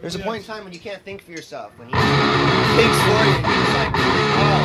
[0.00, 1.72] There's a point in time when you can't think for yourself.
[1.78, 3.92] When he thinks for you, he's like,
[4.36, 4.62] oh.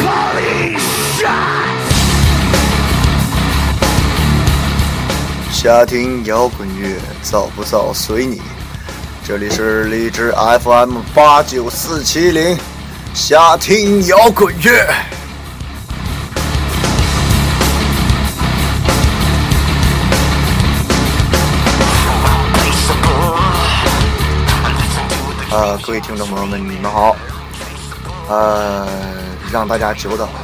[0.00, 0.92] Police
[5.52, 8.40] 夏听摇滚乐，造不造随你。
[9.26, 12.58] 这里是荔枝 FM 八九四七零，
[13.14, 14.86] 夏听摇滚乐。
[25.51, 27.15] 呃，各位听众朋友们，你们好。
[28.27, 28.87] 呃，
[29.51, 30.39] 让大家久等了，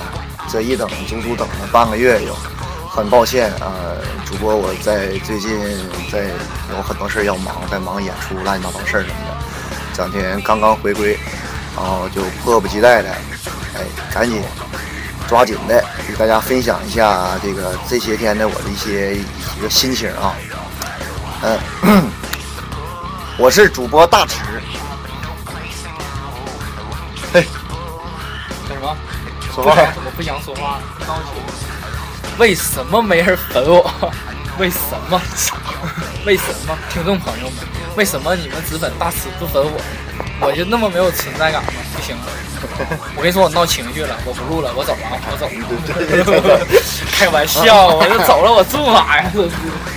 [0.50, 2.36] 这一等足足等了半个月有。
[2.90, 5.60] 很抱歉，呃，主播我在最近
[6.10, 6.30] 在
[6.72, 9.38] 有很多事要忙，在忙演出、乱七八糟事儿什么的。
[9.94, 11.20] 这两天刚刚回归，
[11.76, 13.10] 然后就迫不及待的，
[13.76, 13.82] 哎，
[14.12, 14.42] 赶紧
[15.28, 20.34] 抓紧的与大家分享一下这个这些天的我的一些一个心情啊。
[21.44, 22.10] 嗯，
[23.38, 24.38] 我是主播大池。
[29.56, 29.72] 说话。
[30.06, 30.80] 我不想说话。
[31.08, 31.42] 高兴。
[32.38, 34.12] 为什么没人粉我？
[34.60, 35.22] 为什么？
[36.26, 36.78] 为什么？
[36.92, 37.56] 听众朋友们，
[37.96, 39.80] 为什么你们只粉大池不粉我？
[40.42, 41.70] 我就那么没有存在感吗？
[41.96, 42.16] 不行，
[43.16, 46.66] 我跟你说，我闹情绪了，我不录了，我走了，我走了。
[47.16, 49.32] 开玩笑，我就走了，我住哪呀？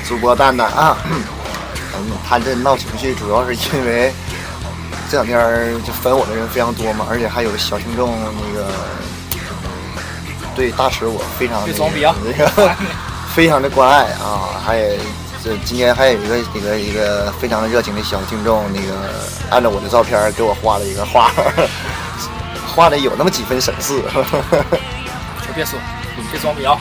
[0.07, 1.23] 主播蛋蛋啊，嗯，
[2.29, 4.13] 他这闹情绪主要是因为
[5.11, 8.69] 这两天就粉我的人非常多嘛，而且还有小听众那个。
[10.59, 11.73] 对大池我非常那
[12.35, 12.75] 个
[13.33, 14.97] 非常的关爱啊，还有
[15.45, 18.93] 这今天还有一个一个一个非常的热情的小听众，那个
[19.51, 21.31] 按照我的照片给我画了一个画，
[22.75, 24.03] 画的有那么几分神似。
[25.47, 25.79] 就别说，
[26.33, 26.77] 别装逼啊！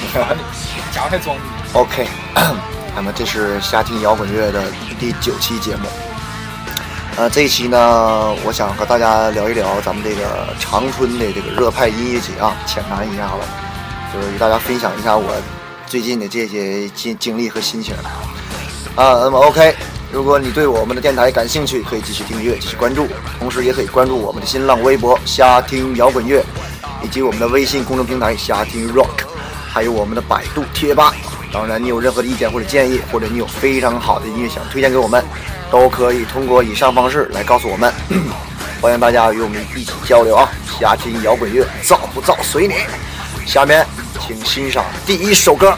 [0.92, 1.44] 假如太装逼。
[1.74, 2.08] OK，
[2.96, 4.64] 那么这是夏听摇滚乐的
[5.00, 5.88] 第九期节目。
[7.18, 13.67] 呃，这一期呢，我想和大家聊一聊咱们这个长春的这个热派音乐节啊，浅谈一下子。
[14.14, 15.36] 就是与大家分享一下我
[15.86, 17.96] 最近的这些经经历和心情
[18.96, 19.20] 啊。
[19.22, 19.76] 那么 OK，
[20.12, 23.08] 如果你对我们的电台感兴趣，可以继续订阅、继续关注，
[23.40, 26.44] 同时也可以关注我们的新浪微博“瞎听摇滚乐”，
[27.04, 29.26] 以及我们的微信公众平台“瞎听 Rock”，
[29.70, 31.14] 还有我们的百度贴吧。
[31.52, 35.24] 当然，你有任何的意见或者建议，或者你有非常好的音乐想推荐给我们，
[35.72, 37.94] 都可以通过以上方式来告诉我们。
[38.82, 40.50] 欢迎大家与我们一起交流啊！
[40.80, 42.76] 瞎听摇滚乐，造不造随你。
[43.48, 43.88] 下面，
[44.20, 45.76] 请欣赏第一首歌。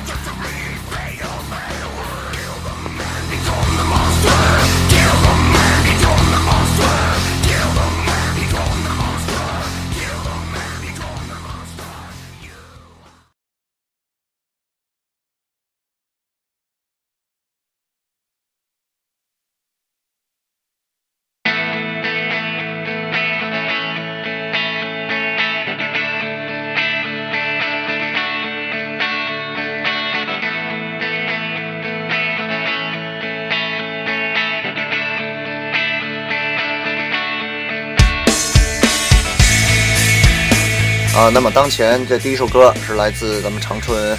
[41.19, 44.17] 啊，那么当前这第一首歌是来自咱们长春，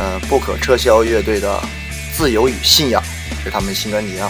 [0.00, 1.56] 呃，不可撤销乐队的
[2.12, 3.00] 《自由与信仰》，
[3.44, 4.28] 是他们新专辑啊。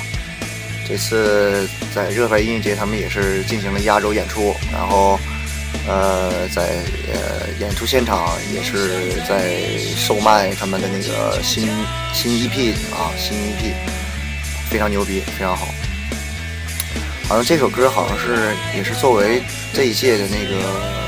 [0.87, 5.19] 这次在热派音乐节，他们也是进行了压轴演出，然后，
[5.89, 6.81] 呃，在
[7.11, 9.63] 呃演出现场也是在
[9.97, 11.67] 售卖他们的那个新
[12.13, 13.73] 新 EP 啊，新 EP，
[14.69, 15.67] 非常牛逼，非常好。
[17.27, 19.43] 好像这首歌好像是也是作为
[19.73, 21.02] 这一届的那个。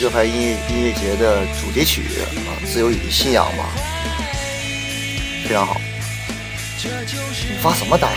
[0.00, 3.64] 热派音乐音乐节的主题曲啊，自由与信仰嘛，
[5.46, 5.80] 非常好。
[6.82, 8.08] 你发什么呆？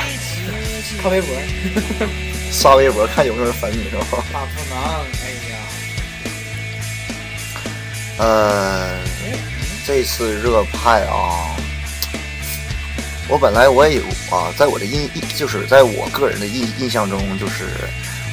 [1.01, 1.29] 看微博，
[2.51, 4.23] 刷微博看有没有人粉你是吧？
[4.33, 4.77] 大不能，
[5.23, 5.57] 哎呀。
[8.17, 8.97] 呃，
[9.85, 11.55] 这次热派啊，
[13.29, 14.03] 我本来我也有
[14.35, 17.65] 啊，在我的印就是在我个人的印印象中，就是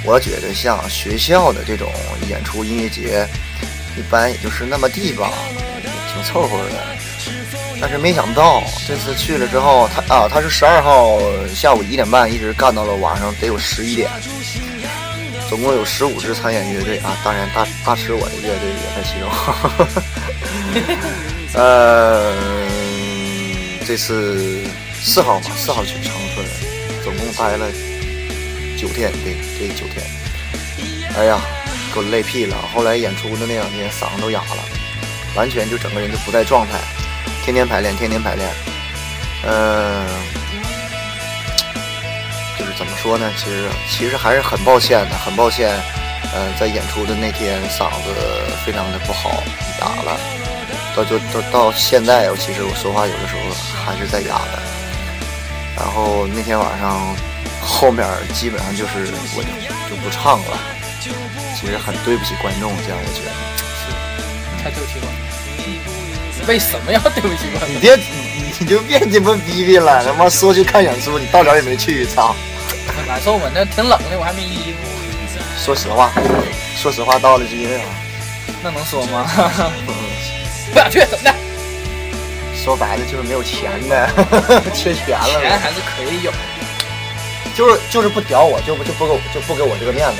[0.04, 1.90] 我觉得像学校的这种
[2.28, 3.26] 演出音乐节。
[3.96, 5.30] 一般也就是那么地吧，
[6.12, 6.84] 挺凑合的。
[7.80, 11.20] 但是没想到这次去了之后，他啊，他是十二号
[11.54, 14.10] 下午一点半一直干到了晚上得有十一点，
[15.48, 19.30] 总共有十五支参演乐队啊，当然大大池我的乐队也在其中。
[21.54, 22.34] 呃，
[23.86, 24.64] 这次
[25.00, 26.44] 四号嘛，四号去长春，
[27.04, 27.70] 总共待了
[28.86, 30.04] 九天，对，这九天。
[31.16, 31.40] 哎呀。
[31.94, 32.56] 给我累屁了！
[32.74, 34.64] 后来演出的那两天嗓子都哑了，
[35.36, 36.80] 完全就整个人就不在状态，
[37.44, 38.50] 天天排练，天天排练，
[39.46, 40.04] 嗯、
[42.58, 43.30] 就是怎么说呢？
[43.36, 45.70] 其实其实还是很抱歉的，很抱歉。
[46.34, 48.10] 嗯、在演出的那天嗓子
[48.66, 49.40] 非常的不好，
[49.80, 50.18] 哑了。
[50.96, 53.54] 到就到到现在，我其实我说话有的时候
[53.86, 54.60] 还是在哑的。
[55.76, 57.14] 然后那天晚上
[57.64, 59.48] 后面基本上就是我就
[59.88, 60.58] 就不唱了，
[61.00, 63.30] 其实很对不起观众，这样我觉得。
[64.62, 65.24] 太对不起观众。
[66.46, 67.74] 为什么要对不起观众？
[67.74, 72.36] 你别你你就别鸡巴逼逼了，他妈说去看演出，你到点也没去，操！
[72.94, 73.50] 很难受吗？
[73.54, 74.78] 那挺冷的，我还没衣服，
[75.64, 76.12] 说实话，
[76.76, 77.84] 说实话，到了是因为啥？
[78.62, 79.24] 那能说吗？
[80.72, 81.34] 不想去，怎么的？
[82.62, 84.10] 说白了就是没有钱呗，
[84.74, 86.30] 缺钱了呗，钱还是可以有，
[87.54, 90.16] 就是就是不屌我，就不就不给我就不给我这个面子。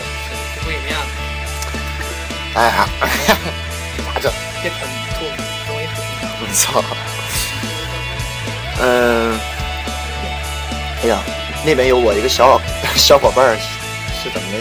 [0.62, 1.00] 不给面子，
[2.54, 2.88] 哎呀，
[4.14, 4.32] 咋整？
[4.62, 4.78] 别喷
[5.18, 5.24] 吐，
[5.68, 5.92] 容易吐。
[6.40, 6.82] 我操！
[8.80, 9.38] 嗯，
[11.02, 11.18] 哎呀，
[11.64, 12.60] 那边有我一个小
[12.96, 13.58] 小伙伴儿，
[14.22, 14.58] 是怎么的？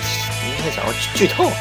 [0.65, 1.51] 你想要剧透？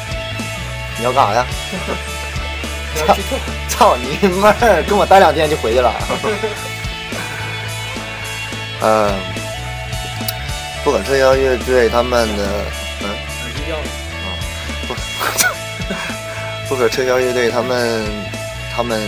[0.97, 1.45] 你要干啥呀？
[2.93, 3.37] 不要剧透。
[3.69, 4.83] 操你妈儿！
[4.83, 5.93] 跟我待两天就回去了。
[8.81, 9.13] 嗯，
[10.83, 12.65] 不可撤销乐队他们的
[13.01, 13.83] 嗯，耳机掉了，
[14.87, 14.93] 不，
[16.67, 18.05] 不可撤销乐队他们
[18.75, 19.01] 他们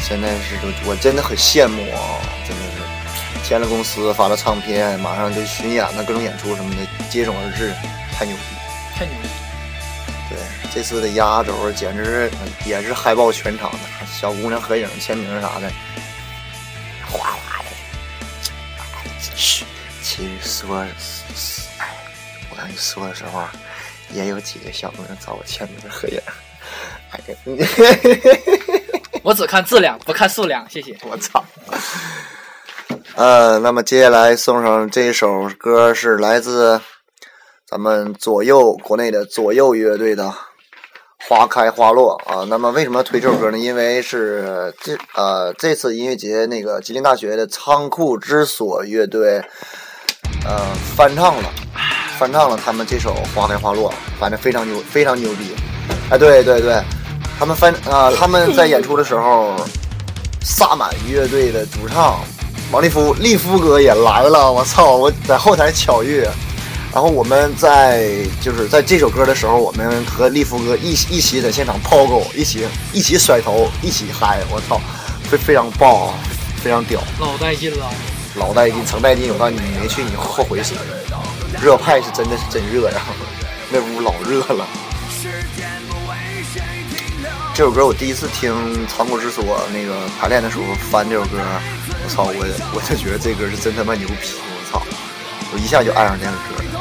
[0.00, 7.72] 现在是我真的很羡慕啊，真的是签了公司发了唱片，马上就巡演了，各种演出什么的接踵而至，
[8.14, 8.42] 太牛逼！
[8.94, 9.28] 太牛逼！
[10.28, 10.38] 对，
[10.74, 12.30] 这次的压轴简直是
[12.68, 15.70] 也是嗨爆全场的，小姑娘合影、签名啥的，
[17.10, 17.51] 哗哗
[20.42, 20.88] 说，哎，
[22.50, 23.44] 我跟你说的时候，
[24.12, 26.20] 也有几个小姑娘找我签名合影。
[27.10, 27.36] 哎呀，
[29.22, 30.96] 我只看质量，不看数量，谢谢。
[31.02, 31.44] 我操！
[33.14, 36.80] 呃，那么接下来送上这首歌是来自
[37.66, 40.24] 咱们左右国内的左右乐队的
[41.28, 42.46] 《花开花落》啊。
[42.48, 43.58] 那么为什么推这首歌呢？
[43.58, 49.44] 因为是这呃这次音乐节那个吉林大学的仓库之所乐队
[50.44, 50.66] 呃
[50.96, 51.48] 翻唱了，
[52.18, 55.52] 翻唱了他们这首《花开花落》，反正非常牛，非常牛逼。
[56.10, 56.82] 哎，对对对，
[57.38, 59.54] 他们翻 啊、他们在演出的时候，
[60.40, 62.20] 萨满乐队的主唱
[62.70, 64.96] 王立夫，立夫哥也来了，我操！
[64.96, 66.22] 我在后台巧遇，
[66.92, 68.08] 然后我们在
[68.40, 74.80] 就是在这首歌的时候，我们和立夫哥一起一起在现场抛狗，一起一起甩头，一起嗨，我操，
[75.30, 76.14] 非非常棒，啊，
[76.62, 77.86] 非常屌，老带劲了，
[78.36, 79.30] 老带劲，成带劲！
[79.32, 80.74] 我告诉你，你没去你后悔死。
[81.60, 83.00] 热派是真的是真热呀，
[83.70, 84.66] 那屋老热了。
[87.54, 88.54] 这首歌我第一次听
[88.88, 91.38] 仓国之所那个排练的时候翻这首歌，
[92.04, 94.82] 我操，我我就觉得这歌是真他妈牛逼，我操，
[95.52, 96.80] 我一下就爱上这首歌了。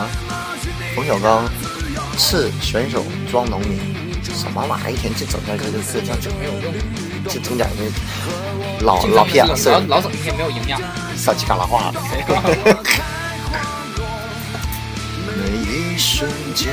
[0.00, 0.08] 啊，
[0.96, 1.44] 冯小刚
[2.16, 3.78] 是选手装农民，
[4.34, 4.90] 什么玩意儿？
[4.90, 6.74] 一天就整点这这这这没有用，
[7.28, 10.80] 就整点那老老屁眼事老儿，老整一天没有营养。
[11.16, 12.00] 撒气嘎拉话的。
[15.36, 16.72] 每一瞬间，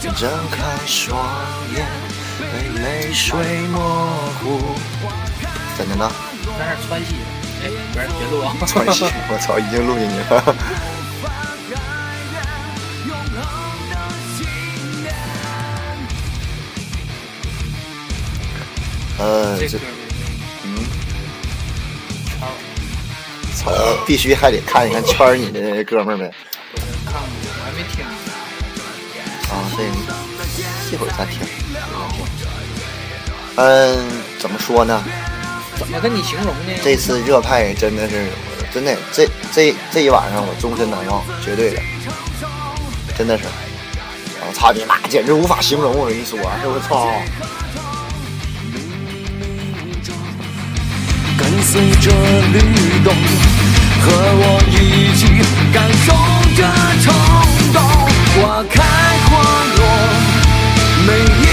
[0.00, 0.56] 睁开
[0.86, 1.18] 双
[1.74, 1.84] 眼，
[2.38, 3.36] 被泪水
[3.68, 3.78] 模
[4.40, 4.74] 糊。
[5.76, 6.10] 怎的呢？
[6.58, 7.16] 在那儿川戏，
[7.62, 8.54] 哎，不是，别录啊！
[9.28, 10.34] 我操，已经录进去了。
[19.18, 19.78] 呃，这
[20.64, 20.74] 嗯，
[22.26, 22.48] 圈儿，
[23.54, 23.70] 操，
[24.04, 26.30] 必须还得看一看圈儿你的哥们儿呗。
[26.72, 26.78] 我
[27.10, 28.04] 看过，我还没听。
[29.50, 29.86] 啊，对，
[30.90, 31.38] 一会儿再听。
[33.56, 35.04] 嗯，怎么说呢？
[35.78, 36.72] 怎么跟你形容呢？
[36.82, 38.26] 这次热派真的是，
[38.72, 41.80] 真的，这这这一晚上我终身难忘，绝对的，
[43.16, 43.44] 真的是。
[44.46, 45.96] 我操你妈，简直无法形容！
[45.96, 47.10] 我跟你说，哎我操！
[51.74, 52.08] 随着
[52.52, 52.58] 律
[53.02, 53.12] 动，
[54.00, 55.26] 和我一起
[55.72, 55.76] 感
[56.06, 56.06] 受
[56.54, 56.62] 这
[57.02, 57.12] 冲
[57.72, 57.76] 动。
[58.36, 58.74] 花开
[59.24, 59.32] 花
[59.74, 59.82] 落，
[61.04, 61.08] 每
[61.42, 61.43] 一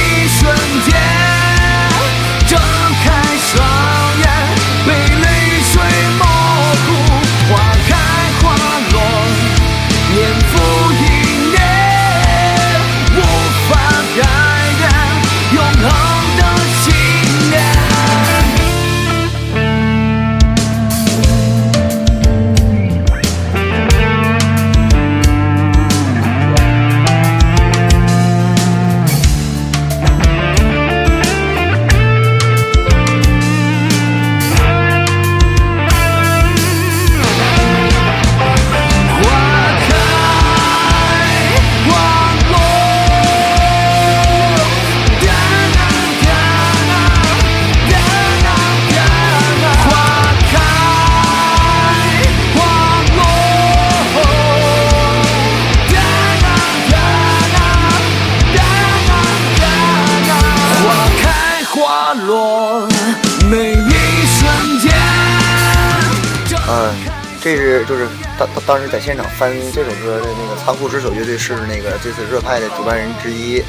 [68.72, 73.62] 当时在现场翻这首歌的那个仓库之手乐队是那个这次热派的主办人之一，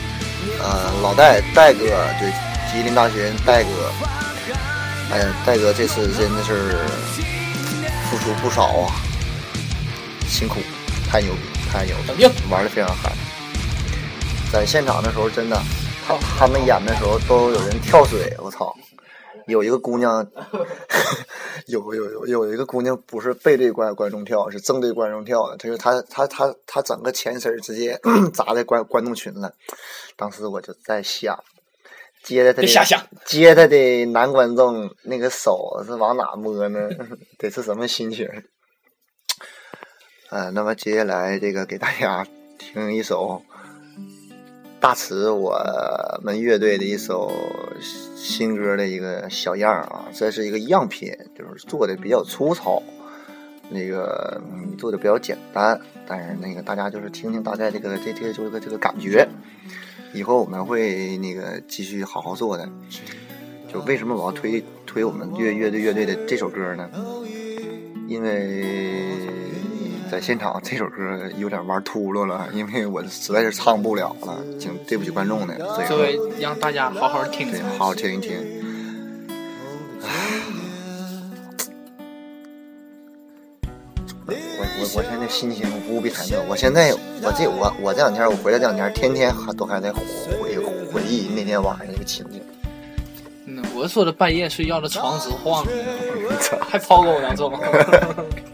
[0.63, 1.81] 呃，老戴戴哥，
[2.21, 2.33] 对，
[2.71, 3.71] 吉林大学戴哥，
[5.11, 6.79] 哎呀，戴哥这次真的是
[8.09, 8.95] 付出不少啊，
[10.29, 10.61] 辛苦，
[11.11, 13.11] 太牛逼，太牛逼，玩的非常嗨。
[14.53, 15.61] 在现场的时候，真的，
[16.07, 18.73] 他他们演的时候都有人跳水，我操！
[19.49, 20.25] 有一个姑娘，
[21.67, 25.57] 有有有有一个姑娘不是背对观观众跳，是正对观众跳的。
[25.57, 27.99] 她就她她她她整个前身直接
[28.35, 29.53] 砸在观观众群了。
[30.17, 31.39] 当时我就在想，
[32.23, 32.69] 接着她的
[33.25, 36.89] 接她的男观众那个手是往哪摸呢？
[37.39, 38.29] 得是什么心情？
[40.31, 42.27] 呃，那么接下来这个给大家
[42.59, 43.43] 听一首。
[44.83, 45.57] 大慈，我
[46.25, 47.31] 们乐队的一首
[48.17, 52.83] 新歌的一个小样啊，这是一个样品，就是做的比较粗糙，
[53.71, 54.43] 那个
[54.77, 59.29] 做的比较简单，但是那个大家就是听听大概这个这这这个这个感觉，
[60.13, 62.69] 以后我们会那个继续好好做的。
[63.73, 66.91] 就为什么我要推推我们乐乐队乐队的这首歌呢？
[68.09, 69.32] 因为。
[70.13, 75.57] 在现场这首歌有点玩秃噜了，因为我实在是唱不了了，挺对不起观众的。
[75.87, 78.37] 所以让大家好好听，好好听一听。
[84.27, 86.43] 我我我现在心情无比忐忑。
[86.47, 86.93] 我现在
[87.23, 90.59] 我这我我这两天我回来这两天，天天还都还在回
[90.93, 92.39] 回忆那天晚上那个情景。
[93.47, 95.67] 嗯，我说的半夜睡觉的床直晃，
[96.69, 97.51] 还抛狗呢，做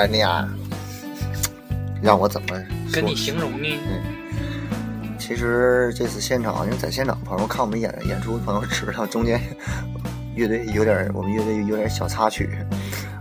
[0.00, 0.26] 观念，
[2.00, 2.58] 让我怎么
[2.90, 3.68] 跟你形容呢？
[5.02, 9.38] 嗯，其实这次现场，因为在现场朋友看我们演演出，朋友知道中间
[10.34, 12.48] 乐队有点，我们乐队有点小插曲，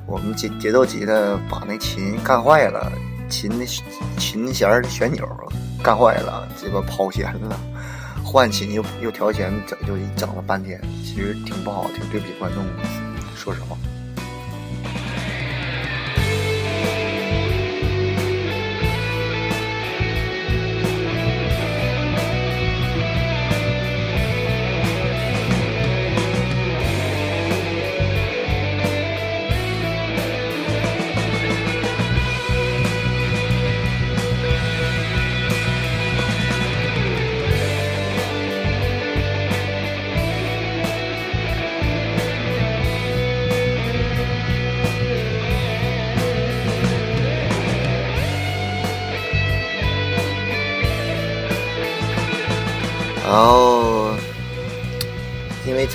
[0.05, 2.89] 我们节节奏急的把那琴干坏了，
[3.27, 3.65] 琴的
[4.17, 5.27] 琴弦的旋钮
[5.83, 7.59] 干坏了，结果跑弦了，
[8.23, 12.83] 换琴又又调弦，整就整了半天，其实挺不好，挺对不起观众的，
[13.35, 13.75] 说实话。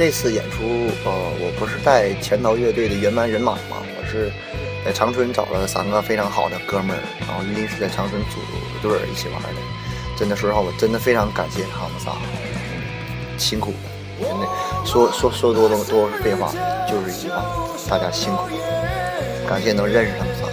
[0.05, 0.65] 这次演出，
[1.07, 4.31] 呃，我不是带前导乐队的原班人马嘛，我是
[4.85, 8.37] 在长春找了三个非常好的哥们儿，然后临时在长春组
[8.87, 9.49] 队儿一起玩的。
[10.15, 12.13] 真的说实话，我真的非常感谢他们仨，
[13.39, 13.71] 辛苦。
[13.71, 14.47] 了，真的
[14.85, 16.53] 说说说多多多是废话，
[16.87, 17.43] 就是一句话，
[17.89, 20.45] 大家辛苦了，感谢能认识他们仨，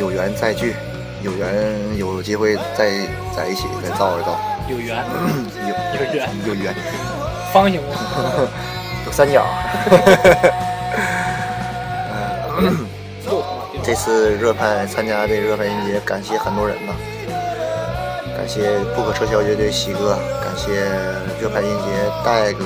[0.00, 0.74] 有缘再聚，
[1.22, 2.88] 有缘有机会再
[3.36, 4.40] 在一起再造一造。
[4.66, 5.04] 有缘，
[5.60, 6.74] 有有缘，有缘，
[7.56, 7.88] 方形吗？
[9.06, 9.46] 有三角。
[13.82, 16.92] 这次热派参加这热派音节，感谢很多人呐，
[18.36, 20.84] 感谢不可撤销乐队喜哥，感谢
[21.40, 21.84] 热派音节
[22.24, 22.64] 戴哥，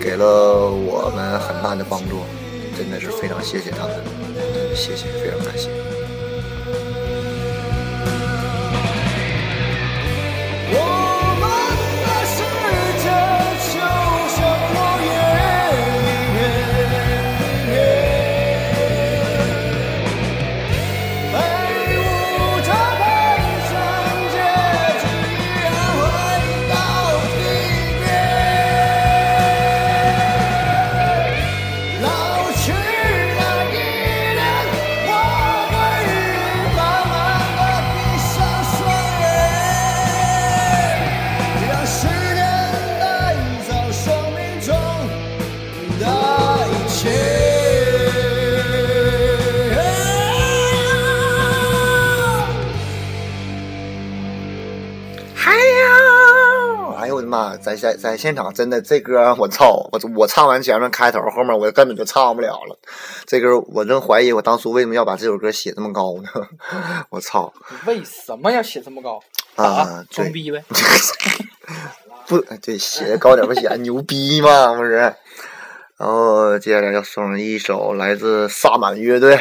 [0.00, 2.22] 给了我们很大的帮助，
[2.76, 3.96] 真的是非常谢谢他们，
[4.74, 5.68] 谢谢，非常感谢。
[57.68, 62.78] 在在在现场真的这歌我操，我我唱完前面开头，后面我根本就唱不了了。
[63.26, 66.28] 这歌我真怀疑我当初为什么要把这首歌写这么高呢？
[67.10, 67.52] 我操！
[67.86, 69.20] 为什么要写这么高？
[69.56, 70.64] 啊，装逼呗！
[72.26, 74.72] 不对，写的高点不显牛逼吗？
[74.74, 75.14] 不是。
[75.98, 79.38] 然后接下来要送上一首来自萨满乐队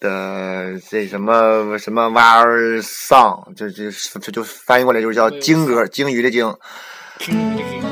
[0.00, 6.56] 的这什么什么玩意儿丧，就就就就翻译过来就是叫鲸歌，鲸鱼的鲸。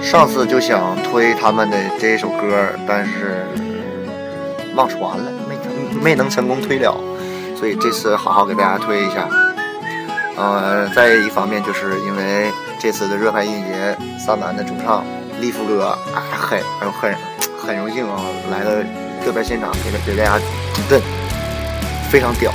[0.03, 3.47] 上次就想推他们的这首歌，但是
[4.75, 6.95] 忘传了，没没能成功推了，
[7.57, 9.29] 所以这次好好给大家推一下。
[10.37, 15.05] 呃，再一方面就是因为这次的热派音乐节，萨满的主唱
[15.41, 17.15] 利夫哥啊，很很
[17.59, 18.85] 很荣幸啊，来了
[19.25, 20.39] 这边现场给给大家
[20.75, 21.01] 助阵，
[22.11, 22.51] 非常屌。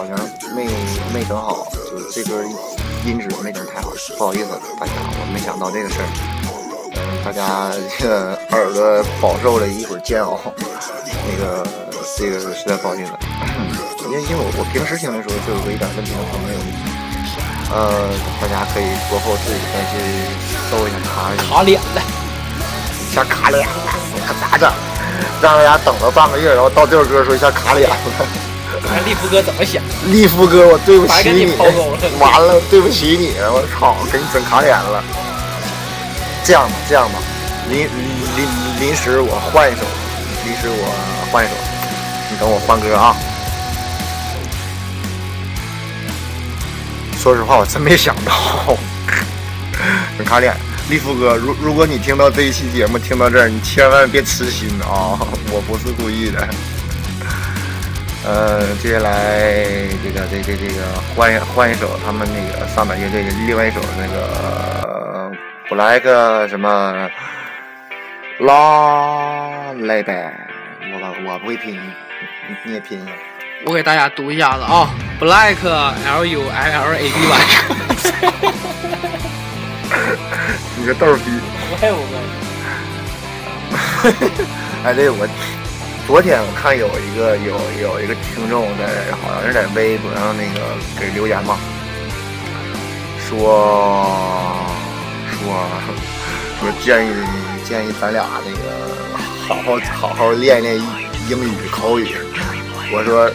[0.00, 0.16] 好像
[0.56, 0.64] 没
[1.12, 2.42] 没整好，就是这歌
[3.04, 4.48] 音质没整太好，不好意思
[4.80, 6.08] 大家，我没想到这个事儿，
[6.96, 10.40] 嗯，大家这个 耳朵饱受了一会儿煎熬，
[11.28, 11.66] 那个
[12.16, 13.12] 这个实在不好意思，
[14.08, 16.60] 因为因为我我平时听的时候这首歌一点问题都没有，
[17.76, 18.08] 呃，
[18.40, 20.00] 大家可以过后自己再去
[20.72, 21.44] 搜一下查一下。
[21.44, 22.00] 卡脸了，
[23.12, 23.92] 下卡脸了，
[24.26, 24.72] 可咋整？
[25.42, 27.96] 让大家等了半个月，然后到这首歌的时候一下卡脸了。
[28.88, 29.82] 看利夫哥怎么想？
[30.10, 31.64] 利夫哥，我对不起你了，
[32.18, 35.02] 完了，对不起你，我操，给你整卡脸了。
[36.44, 37.18] 这样吧，这样吧，
[37.68, 37.80] 临
[38.36, 38.46] 临
[38.80, 39.82] 临时我换一首，
[40.44, 41.54] 临时我换一首，
[42.30, 43.14] 你等我换歌啊。
[47.18, 48.32] 说实话，我真没想到
[50.16, 50.56] 整卡脸。
[50.88, 55.14] 利夫哥，如如果你听到这一期节目，听到这儿，你千万别痴心啊！
[55.52, 56.48] 我不是故意的。
[58.22, 59.48] 呃，接下来
[60.04, 60.74] 这个这这这个
[61.16, 65.32] 换一换一首他们那个萨满乐队的另外一首那个
[65.68, 66.02] Black
[66.48, 67.08] 什么
[68.40, 68.50] l
[69.92, 70.12] a b
[70.92, 71.80] 我我不会拼，你
[72.64, 73.12] 你也拼一下。
[73.64, 77.38] 我给大家读一下子啊，Black L U L L A B Y，
[80.76, 81.22] 你个逗逼！
[81.70, 82.02] 我还有个
[84.84, 85.26] 哎，对我
[86.10, 90.60] 昨天我看有一个有有一个听众在好像是在微博上那个
[90.98, 91.56] 给留言嘛，
[93.16, 93.38] 说
[95.30, 95.38] 说
[96.58, 97.12] 说建议
[97.62, 98.58] 建议咱俩那个
[99.46, 100.74] 好好好好练练
[101.28, 102.08] 英语口语。
[102.92, 103.30] 我说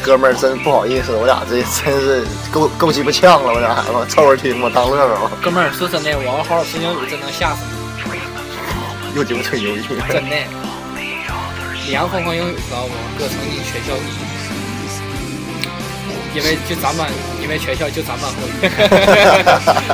[0.00, 7.64] 哥们儿真不好意思，我俩这真是够够鸡巴呛了，我俩我凑合听吧，当乐呵吧，哥们儿说真的，我要好好学英语，真能吓死
[9.12, 9.82] 你，又鸡巴吹牛逼。
[10.08, 10.36] 真的。
[11.86, 12.92] 李阳疯狂英语知道不？
[13.16, 13.98] 哥曾经全校一。
[16.34, 17.08] 因为就咱班，
[17.42, 18.68] 因为全校就咱班会，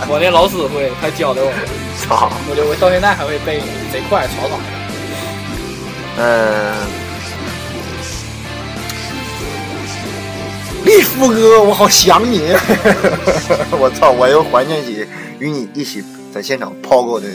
[0.09, 1.53] 我那老师会，他教的我，
[2.01, 2.33] 操！
[2.51, 3.61] 我就我到现在还会背，
[3.93, 4.59] 贼快，超快。
[6.19, 6.75] 嗯，
[10.85, 12.41] 利夫哥，我好想你！
[13.79, 15.07] 我操，我又怀念起
[15.39, 16.03] 与你一起
[16.35, 17.29] 在现场泡过的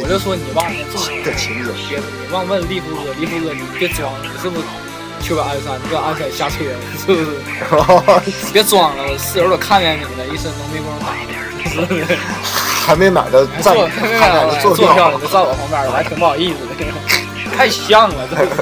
[0.00, 1.72] 我就说你忘了做的情景。
[1.88, 4.64] 别，你忘问利夫哥，利夫哥，你别装，你是不是
[5.20, 5.78] 去过鞍山？
[5.82, 6.64] 你搁鞍山下车，
[6.98, 7.26] 是不是？
[8.52, 11.32] 别装了，我室友都看见你了，一身浓眉光打的，
[11.70, 12.16] 是不是？
[12.82, 16.72] 还没买到站，坐还买到坐坐票你，就站我旁边了，我还挺不好意思的，
[17.56, 18.54] 太像了，真是。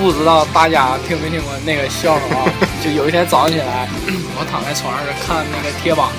[0.00, 2.48] 不知道大家听没听过那个笑话啊？
[2.82, 3.86] 就有一天早上起来，
[4.38, 6.10] 我躺在床上看那个贴吧，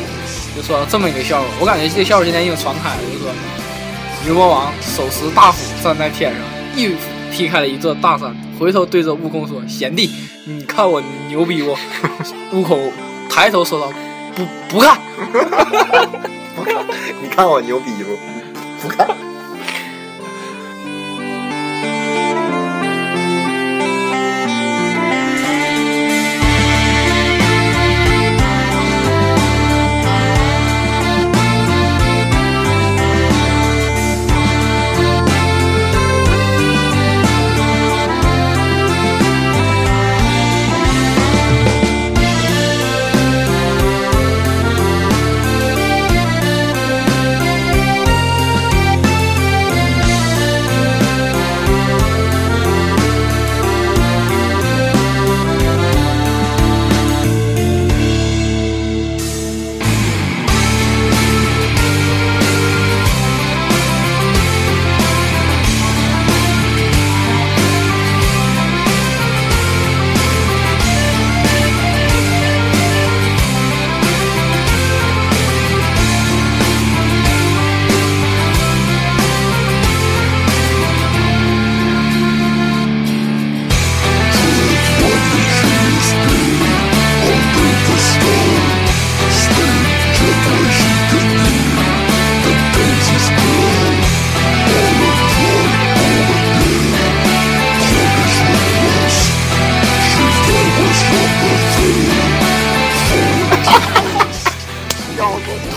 [0.55, 3.31] 就说这么一个笑话，我感觉这个笑话今天已经传开了，就说
[4.23, 6.41] 牛魔王手持大斧站在天上，
[6.75, 6.95] 一斧
[7.31, 10.11] 劈开了一座大山，回头对着悟空说：“贤弟，
[10.45, 11.75] 你看我牛逼不？”
[12.53, 12.91] 悟空
[13.29, 13.91] 抬头说道
[14.35, 14.99] ：“不不看
[15.33, 16.85] 不看。”
[17.23, 18.87] 你看我牛逼不？
[18.87, 19.07] 不看。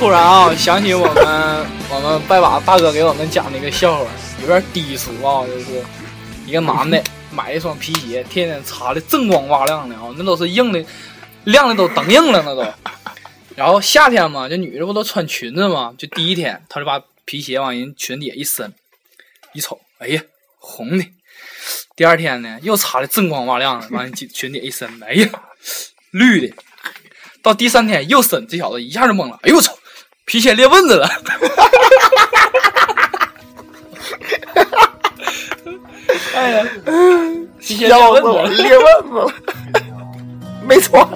[0.05, 4.11] 突然啊，想起我们我们拜把大哥给我们讲那个笑话，
[4.43, 5.83] 有点低俗啊，就是
[6.45, 10.85] 一个男的买一双皮鞋，天天擦的锃光瓦亮的啊，那都是硬的，
[11.45, 12.71] 亮的都灯硬了那都。
[13.57, 18.71] 然后夏天嘛，这女的不都穿裙子嘛，就第一天他就把皮鞋往人裙底下一伸，
[19.55, 20.23] 一瞅，哎呀，
[20.59, 21.07] 红的。
[21.97, 25.27] 第二天呢，又擦的锃光瓦亮的，往人裙底一伸，哎呀，
[26.11, 26.55] 绿的。
[27.41, 29.75] 到第三天又伸，这小子一下就懵了，哎呦我操！
[30.27, 31.07] 皮鞋裂纹子了，
[36.35, 36.67] 哎呀，
[37.61, 39.27] 皮鞋裂纹子了，裂纹子了，
[40.67, 41.07] 没穿，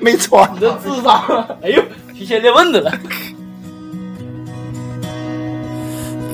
[0.00, 1.80] 没穿，你这智商，哎呦，
[2.12, 2.92] 皮鞋裂纹子了。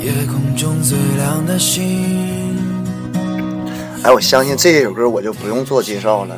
[0.02, 2.54] 夜空中最亮的星。
[4.02, 6.36] 哎，我相信这首歌我就不用做介绍了，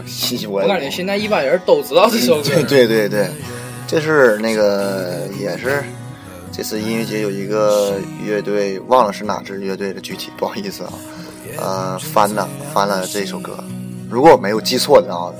[0.49, 2.43] 我我感觉现在一般人都知道这首歌。
[2.51, 3.31] 对对对对。
[3.87, 5.83] 这是那个也是
[6.53, 10.93] 这次音乐节有一个乐队，忘了是哪支乐队的具体，不好意思啊，
[11.59, 13.63] 呃，翻了翻了这首歌，
[14.11, 15.33] 如果我没有记错的啊，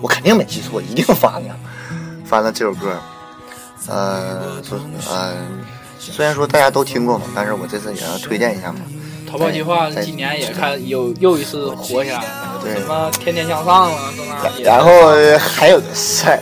[0.00, 1.56] 我肯定没记错，一定翻了，
[2.24, 2.98] 翻了这首歌，
[3.86, 5.34] 呃，说呃，
[5.98, 8.80] 虽然说大家都听过嘛，但是我这次也要推荐一下嘛。
[9.30, 14.12] 淘宝计划今年也看有又一次火起来了，什么天天向上了，
[14.62, 14.90] 然后
[15.38, 16.40] 还有个事儿。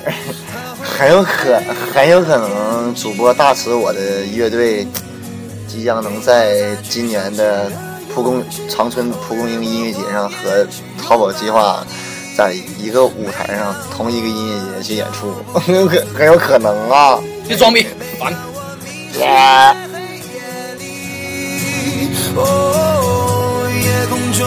[0.99, 1.61] 很有可
[1.95, 4.87] 很有可能，主播大慈我的乐队
[5.67, 7.71] 即将能在今年的
[8.15, 10.67] 蒲公长春蒲公英音乐节上和
[11.03, 11.85] 淘宝计划
[12.37, 17.19] 在一个舞台上同一个音乐节去演出，很有可很有可能啊！
[17.47, 17.87] 别装逼，
[18.19, 18.35] 烦。
[24.33, 24.47] 中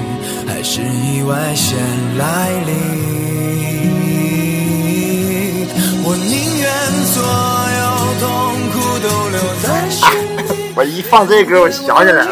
[0.47, 1.77] 还是意外先
[2.17, 2.69] 来临，
[6.03, 6.69] 我宁愿
[7.05, 7.23] 所
[7.77, 7.81] 有
[8.19, 8.25] 痛
[8.71, 10.01] 苦都留在心
[10.75, 12.31] 我一放这歌，我想起来了，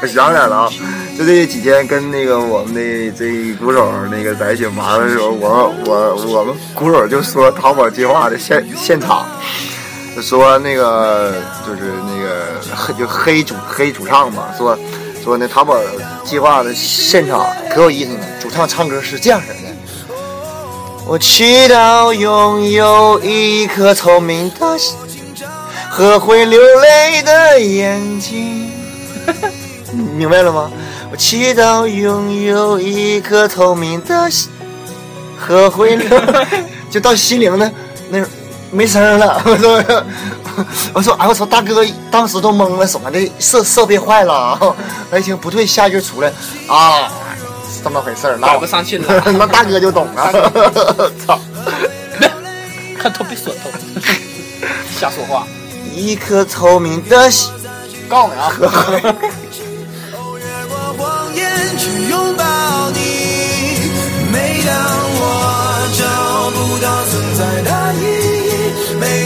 [0.00, 0.70] 我想起来了啊！
[1.18, 9.26] 就这几天跟那个我们的这鼓手那个在一起玩的时候，我我我们鼓手就说淘宝计划的现现场，
[10.16, 11.34] 就说那个
[11.66, 12.60] 就是那个
[12.98, 14.78] 就黑主黑主唱嘛，说。
[15.22, 15.78] 说那淘宝
[16.24, 19.54] 计划的现场可有意思了，主唱唱歌是这样式的，
[21.06, 24.96] 我祈祷拥有一颗透明的心
[25.88, 28.68] 和会流泪的眼睛。
[30.16, 30.70] 明白了吗？
[31.12, 34.50] 我祈祷拥有一颗透明的心
[35.38, 36.20] 和会流，
[36.90, 37.70] 就到心灵的
[38.10, 38.24] 那
[38.72, 39.40] 没声了。
[39.44, 40.04] 我说，
[40.92, 43.30] 我说，哎，我操，大哥当时都懵了，什么的？
[43.38, 44.58] 设设备坏了啊？
[45.10, 46.32] 我一听不对，下一句出来
[46.66, 47.08] 啊，
[47.72, 50.32] 是这么回事儿，那我不上去了， 那大哥就懂了。
[51.26, 51.38] 操！
[52.98, 53.70] 看头别说头，
[54.98, 55.46] 瞎说话。
[55.94, 57.50] 一颗透明的心，
[58.08, 58.52] 告诉你啊，
[60.38, 62.44] 越过谎言去拥抱
[62.90, 62.98] 你。
[64.32, 64.72] 每当
[65.18, 65.20] 我
[65.98, 66.00] 找
[66.50, 68.21] 不到存在的意义，每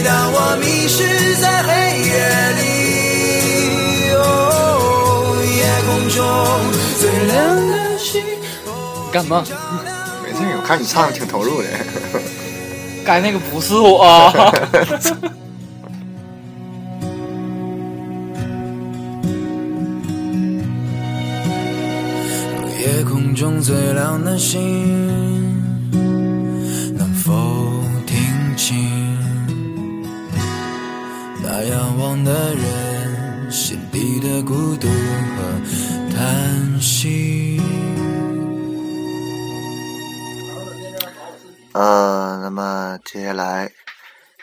[0.06, 1.68] 当我迷失在黑
[2.06, 2.14] 夜
[2.58, 4.22] 里，哦，
[5.58, 6.16] 夜空中
[7.00, 7.34] 最亮
[7.66, 8.22] 的星。
[9.10, 9.42] 干嘛？
[10.22, 11.66] 没事，我看你唱的挺投入的。
[13.04, 14.32] 该那个不是我、啊。
[22.78, 25.25] 夜空中最亮的星，
[31.58, 37.58] 那仰望的人心底的孤独和叹息？
[41.72, 43.72] 呃，那么接下来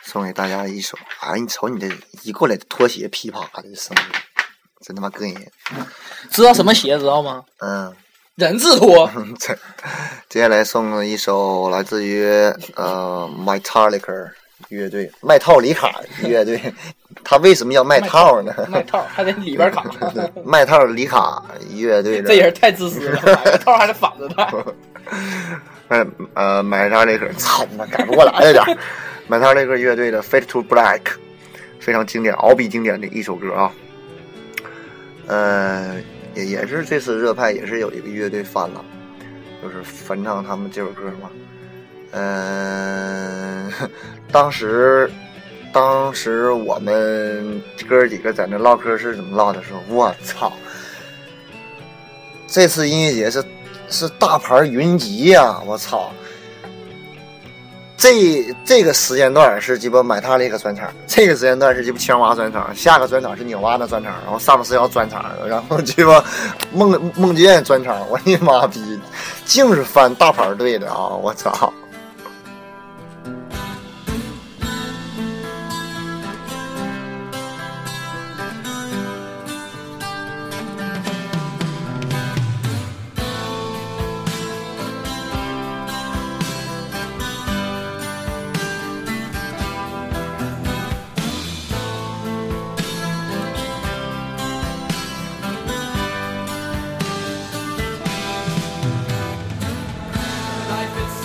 [0.02, 1.88] 送给大家一首，哎，你瞅你这
[2.22, 4.02] 一过来拖鞋噼啪的声音，
[4.80, 5.48] 真他妈膈应人。
[6.32, 7.44] 知道什么鞋知道吗？
[7.58, 7.94] 嗯，
[8.34, 9.08] 人字拖。
[9.38, 9.56] 这
[10.28, 12.24] 接下来送一首来自于
[12.74, 14.32] 呃 Metallica
[14.68, 16.74] 乐队，麦套里卡乐队，
[17.22, 18.52] 他为什么要卖套呢？
[18.68, 19.84] 卖套还得里边卡，
[20.44, 21.42] 卖套里卡
[21.74, 24.50] 乐队的这人太自私了， 买个套还得反着戴。
[25.88, 28.76] 呃 呃，买他那个，操他妈改不过来了点儿。
[29.26, 31.00] 买他那个乐队的《Fade to Black》，
[31.78, 33.72] 非常经典，熬比经典的一首歌啊。
[35.26, 35.96] 呃，
[36.34, 38.84] 也也是这次热派也是有一个乐队翻了，
[39.62, 41.30] 就是翻唱他们这首歌嘛。
[42.16, 43.72] 嗯、
[44.30, 45.10] 当时
[45.74, 50.52] 当时我们哥几个在那唠嗑是怎么唠的时候，我操！
[52.46, 53.44] 这次音乐节是
[53.90, 56.12] 是大牌云集呀、我操！
[57.96, 66.24] 这这个时间段是鸡巴买他那个专场，这个时间段是鸡巴青蛙专场，下个专场是纽蛙的专场，然后萨姆斯要专场，然后鸡巴
[66.72, 68.80] 梦梦见专场，我的妈逼，
[69.44, 71.08] 净是翻大牌队的啊！
[71.08, 71.72] 我操！
[100.66, 101.23] 那个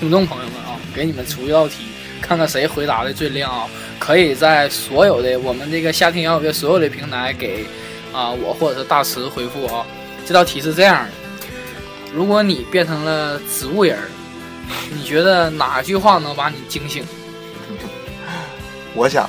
[0.00, 1.84] 听众朋友们啊，给你们出一道题，
[2.22, 3.68] 看看谁回答的最亮啊！
[3.98, 7.66] 可以在所有的我们这个夏天摇滚乐所有的平台给
[8.10, 9.84] 啊我或者是大池回复啊。
[10.24, 11.10] 这道题是这样的：
[12.14, 13.98] 如果你变成了植物人，
[14.90, 17.04] 你觉得哪句话能把你惊醒？
[18.96, 19.28] 我想，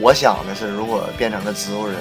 [0.00, 1.94] 我想的是，如果变成了植物人，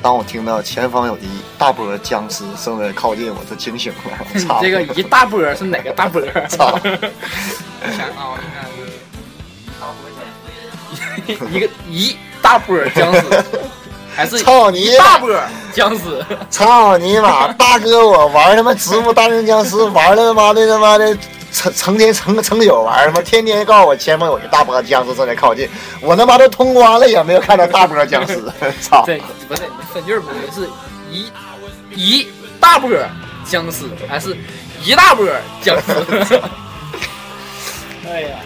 [0.00, 3.98] 当我听到前方有一大波僵尸正在靠近，我就惊醒了。
[4.34, 4.60] 我操！
[4.62, 6.22] 这个一大波是哪个大波？
[6.48, 6.88] 操我
[7.96, 8.38] 想啊，我
[11.26, 13.22] 看是一个一大波僵尸，
[14.14, 15.30] 还是操你一大波
[15.72, 16.24] 僵尸？
[16.48, 17.52] 操你妈！
[17.52, 21.16] 大哥，我玩他妈植物大战僵尸玩的他妈的他妈的
[21.52, 25.68] 成成天成成宿玩儿，他妈天天告诉我前方有一大波僵尸正在靠近，
[26.00, 28.42] 我他妈都通关了也没有看到大波僵尸，
[28.80, 29.04] 操！
[29.06, 30.68] 对，不是分句儿不对，是
[31.10, 31.32] 一
[31.94, 32.28] 一
[32.60, 32.90] 大波
[33.44, 34.36] 僵尸还是
[34.84, 35.26] 一大波
[35.62, 35.76] 僵
[36.26, 36.40] 尸？
[38.10, 38.38] 哎呀，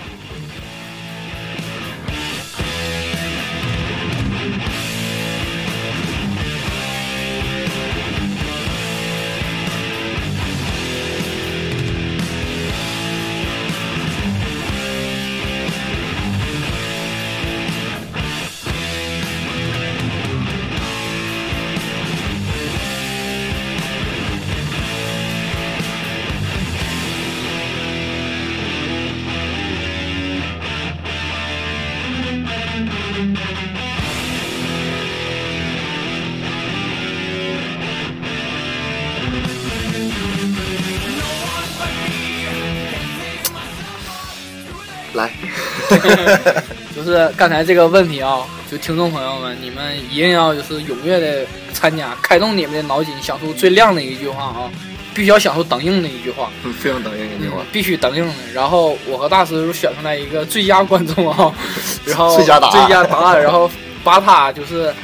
[46.95, 54.71] 就是刚才这个问题啊，就听众朋友们，你们一定要就是踊跃的参加，开动你们的脑筋，想出最亮的一句话啊！
[55.15, 58.35] 必须要想出等硬的一句话，嗯非常等硬的一句话，必须等硬的。
[58.55, 61.53] 然后我和大师选出来一个最佳观众啊，
[62.07, 63.71] 然后最佳答案最佳答案，然后
[64.03, 64.95] 把他就是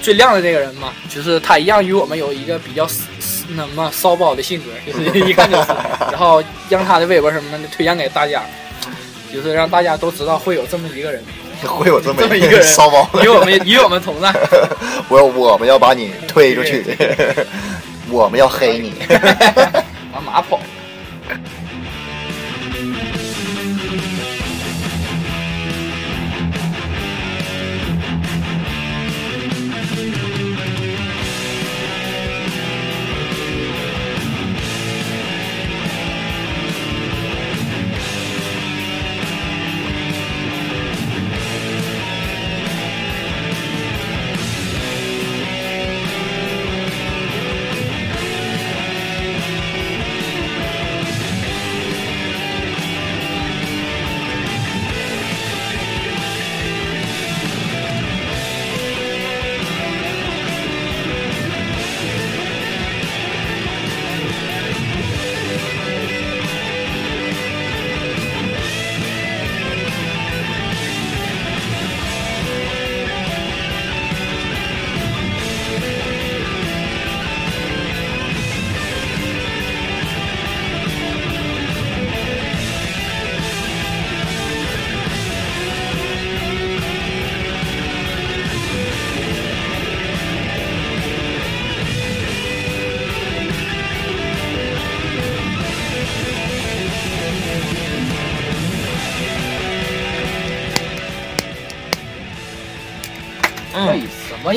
[0.00, 2.88] 最亮的这个人嘛，就是他一样与我们有一个比较
[3.54, 5.68] 那什么骚包的性格，就是一看就是，
[6.10, 8.42] 然后让他的微博什么的推荐给大家，
[9.32, 11.22] 就是让大家都知道会有这么一个人。
[11.66, 14.32] 会有这么一个人骚包，与我们与我们同在，
[15.10, 16.82] 我我们要把你推出去，
[18.08, 18.94] 我们要黑你。
[20.14, 20.58] 往马跑。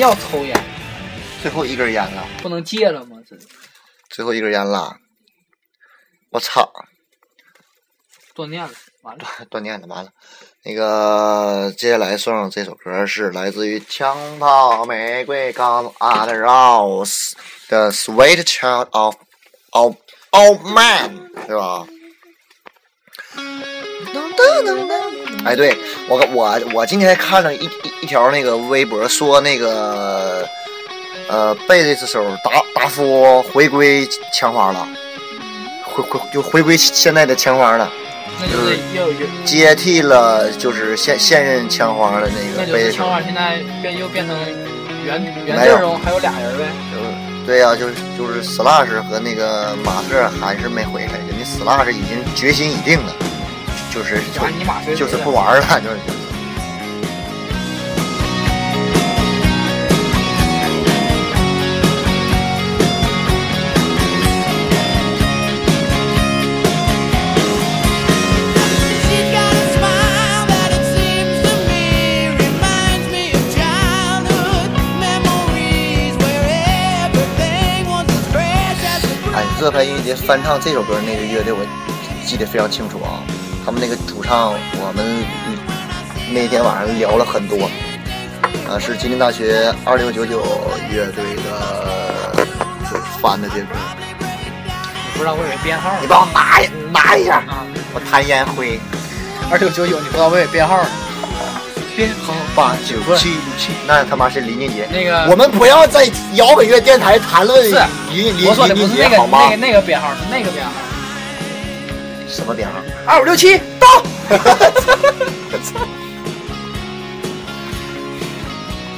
[0.04, 0.54] 要抽烟？
[1.40, 3.16] 最后一根烟了，不能戒了吗？
[3.26, 3.34] 这
[4.10, 4.94] 最后一根烟了，
[6.30, 6.70] 我操！
[8.34, 8.70] 断电了，
[9.02, 9.24] 完了。
[9.48, 10.10] 断电了，完了。
[10.62, 17.32] 那个接下来送上这首歌是来自于枪炮玫瑰 Gone on the Rose
[17.68, 19.16] 的 Sweet Child of
[19.70, 19.96] of
[20.32, 21.86] of Man，对吧？
[25.46, 25.76] 哎，对
[26.08, 30.46] 我我我今天看了一一一条那个微博，说那个
[31.28, 34.86] 呃贝斯这手达达夫回归枪花了，
[35.82, 37.90] 回回就回归现在的枪花了。
[38.40, 38.76] 那就是
[39.44, 44.36] 接替了就是现现任枪花的那那个贝斯手就枪，花现在变又变成
[45.04, 46.64] 原原阵容还有俩人呗。
[46.92, 47.04] 就是
[47.46, 53.12] 对呀、就是就是 Slash 和那个马特还是没回来，人家 Slash 已经决心已定了，
[53.94, 54.20] 就是
[54.96, 55.96] 就就是不玩了，就是。
[79.36, 81.64] 哎，热拍音乐节翻唱这首歌那个乐队，我
[82.26, 83.22] 记得非常清楚啊。
[83.64, 85.56] 他们那个主唱，我们嗯
[86.32, 87.70] 那天晚上聊了很多。
[88.68, 90.42] 啊，是吉林大学二六九九
[90.90, 92.46] 乐队的
[93.20, 93.68] 翻的这歌。
[95.14, 98.78] 不知道我以为编号你帮我拿一拿一下，啊，我弹烟灰。
[99.50, 100.88] 二六九九，你不知道我以为编号呢。
[101.96, 104.88] 编号八九七六七，那他妈是林俊杰。
[104.90, 107.78] 那个我们不要在摇滚乐电台谈论是
[108.10, 109.56] 林林我说的不林是那个俊杰好吗那个？
[109.56, 110.72] 那个编号，是那个编号。
[112.34, 112.74] 什么编号？
[113.06, 113.86] 二五六七到。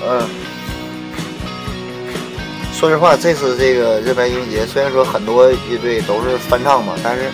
[0.08, 0.26] 嗯，
[2.72, 7.24] 说实话，这次这个热白音乐节，虽然说很多乐队都是翻唱嘛，但是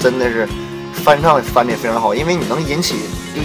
[0.00, 0.48] 真的是
[0.92, 2.94] 翻唱翻的非常好，因为你能引起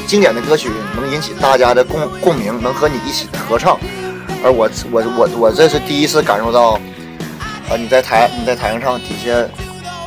[0.07, 3.77] 经典的歌曲，能引起大家的共共鸣，能和你一起合唱。
[4.41, 6.79] 而我我我我这是第一次感受到，
[7.69, 9.31] 啊，你在台你在台上唱，底下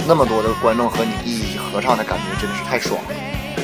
[0.07, 1.42] 那么多的观众和你一起
[1.73, 3.15] 合唱的感觉，真的是太爽了，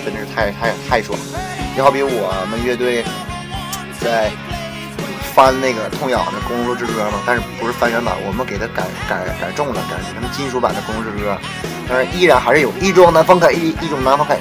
[0.05, 1.41] 真的是太太太爽了。
[1.77, 3.05] 就好比我们乐队
[4.01, 4.31] 在
[5.35, 11.35] 翻那个痛痒的《公路之歌》嘛，但是不是翻原版，我们给它改改改重了，改成金属版的《公路之歌》，
[11.89, 14.39] 但是依然还是有一种南方感，一一种南方感。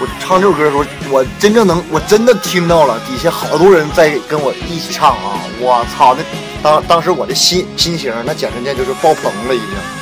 [0.00, 5.38] 我唱这首歌的时候，我真正能，我真的听到了底下好多人在跟我一起唱啊！
[5.60, 6.24] 我操，那
[6.62, 9.99] 当当时我的心心情，那简直就是爆棚了，已经。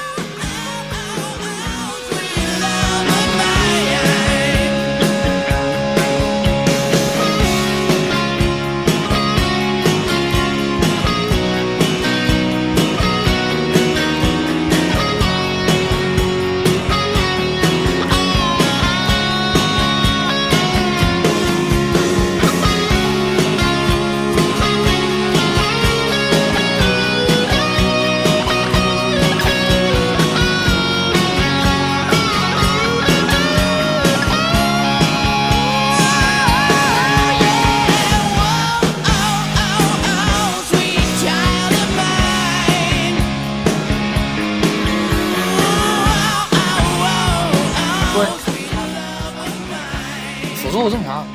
[50.89, 51.27] 辅助正常，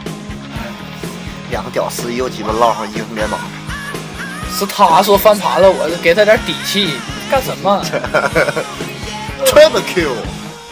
[1.51, 3.39] 两个屌丝又鸡巴唠上英雄联盟，
[4.51, 6.95] 是他说翻盘了，我给他点底气，
[7.29, 7.83] 干什么？
[9.45, 10.09] Triple Q，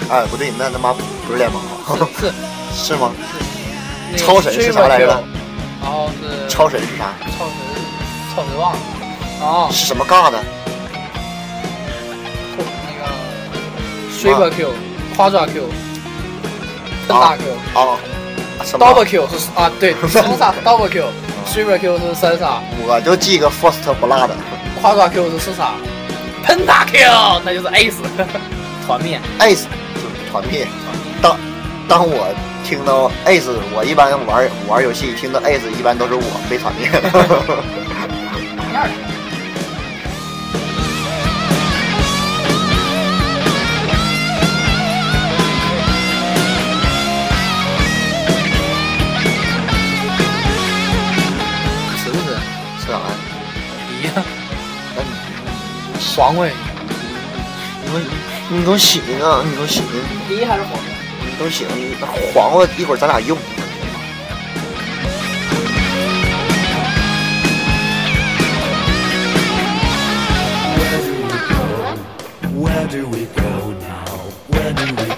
[0.10, 1.00] 哎，不对，那他妈不
[1.32, 2.08] 是联盟吗？
[2.20, 2.34] 是
[2.74, 3.12] 是吗？
[4.18, 5.06] 超神是啥来着
[5.82, 7.14] 然后是超神是啥？
[7.38, 7.56] 超神，
[8.36, 8.80] 超神忘了
[9.46, 10.44] 啊，是什么尬的？
[14.24, 14.74] 那个 Super Q、
[15.16, 15.70] 夸抓 Q、
[17.08, 17.44] 笨大 Q、
[17.80, 17.98] 啊？
[18.64, 24.30] Double Q 是啊，对， 三杀 Double Q，Super Q 是三杀，我就记个 First Blood。
[24.82, 25.74] 夸抓 Q 是四杀，
[26.44, 26.98] 喷大 Q
[27.46, 27.94] 那就是 Ace，
[28.88, 29.20] 团灭。
[29.40, 30.68] Ace 就是团灭。
[31.22, 31.38] 当
[31.88, 32.28] 当我
[32.64, 36.90] 听到 Ace，我一般玩玩游戏听到 Ace，一般都是我被团灭。
[38.74, 38.88] 样
[56.16, 56.52] 黄味。
[57.84, 58.00] 你给我
[58.50, 60.80] 你给我洗一个，你给我洗一个，梨还是黄瓜？
[61.26, 61.68] 你都行。
[62.34, 63.38] 黄瓜一会儿咱俩用。
[72.62, 74.20] Where do we go now?
[74.52, 75.11] Where do we go?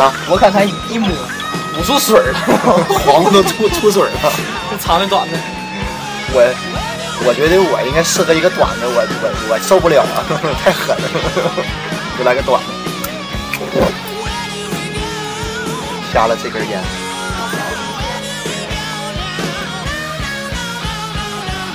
[0.00, 0.12] 了？
[0.28, 1.08] 我看他一摸，
[1.78, 2.38] 捂出水儿了，
[3.04, 4.32] 黄瓜都出出水了。
[4.70, 5.38] 这长的短的。
[6.32, 6.40] 我
[7.26, 10.24] 我觉得我应该适合一个短的，我我我受不了了，
[10.64, 11.08] 太狠了，
[12.18, 12.68] 就来个短的。
[16.12, 16.82] 掐了这根烟。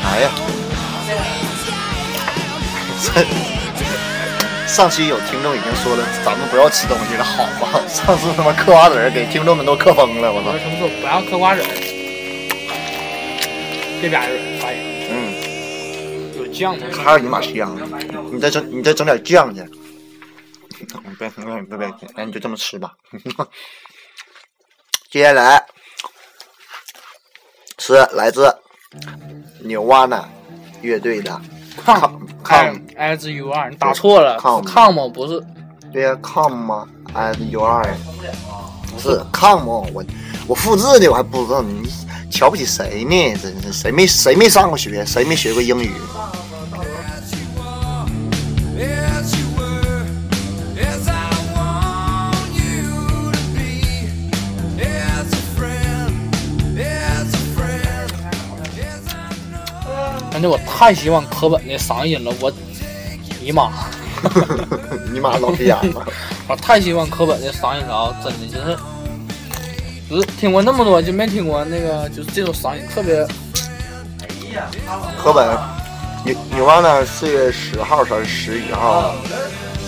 [0.03, 0.29] 哎呀，
[3.01, 3.23] 这
[4.75, 7.79] 上期有听众已经说了，咱们不要吃东西了，好吗？
[7.87, 10.51] 上次他妈嗑瓜子儿给听众们都嗑疯了，我操！
[10.57, 11.67] 什么说不让嗑瓜子儿？
[14.01, 14.37] 这俩人
[15.09, 15.33] 嗯。
[16.37, 17.73] 有酱的，还有你妈香，
[18.33, 19.63] 你再整你再整点酱去。
[21.17, 22.91] 别别别别，那你就这么吃吧。
[25.09, 25.65] 接下来
[27.79, 28.53] 是来自
[29.61, 30.27] 纽瓦纳
[30.81, 31.41] 乐队的
[31.83, 35.09] 抗 com S you are，你打错了 Come？
[35.09, 35.43] 不是，
[35.91, 37.87] 对呀，Come 吗？S you are，
[38.97, 40.03] 是 Come，我
[40.47, 41.89] 我复制的我还不知道你
[42.29, 43.35] 瞧不起谁呢？
[43.41, 45.91] 真是谁没谁没上过学，谁没学过英语？
[60.45, 62.51] 的我太希望柯本的嗓音了，我，
[63.41, 63.71] 尼玛，
[65.11, 66.07] 你妈老皮眼了。
[66.47, 68.15] 我太希望柯本的嗓音了啊！
[68.23, 68.77] 真的就是，
[70.07, 73.25] 只是听过那么多，就没听过那个就是这种嗓音特别。
[75.17, 75.57] 河本，
[76.23, 77.03] 你你忘了？
[77.05, 79.15] 四月十号还是十一号，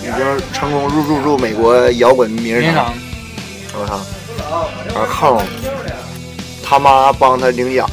[0.00, 2.92] 已经成功入入入美国摇滚名人堂。
[3.74, 4.00] 我操！
[4.94, 5.40] 然后
[6.64, 7.88] 他妈帮他领奖，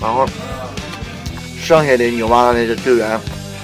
[0.00, 0.26] 然后
[1.66, 3.20] 剩下的牛蛙那个队员，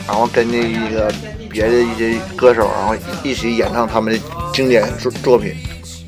[0.09, 1.09] 然后跟那一个
[1.48, 4.18] 别的一些歌手，然后一起演唱他们的
[4.53, 5.55] 经典作作品，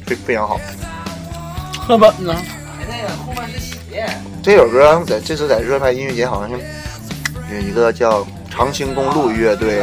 [0.04, 0.58] 非非常好。
[1.86, 2.34] 柯本呢？
[2.80, 4.08] 那个后面是鞋，
[4.42, 6.64] 这首歌在这次在热派音乐节好像是
[7.54, 9.80] 有一个叫长青公路乐队